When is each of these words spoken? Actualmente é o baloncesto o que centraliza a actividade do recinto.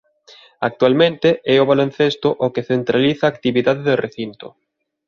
Actualmente 0.69 1.29
é 1.53 1.55
o 1.59 1.69
baloncesto 1.71 2.29
o 2.45 2.47
que 2.53 2.67
centraliza 2.71 3.21
a 3.25 3.31
actividade 3.33 3.81
do 3.87 3.93
recinto. 4.05 4.47